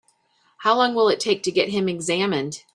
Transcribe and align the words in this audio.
How 0.57 0.75
long 0.75 0.95
will 0.95 1.09
it 1.09 1.19
take 1.19 1.43
to 1.43 1.51
get 1.51 1.69
him 1.69 1.87
examined? 1.87 2.63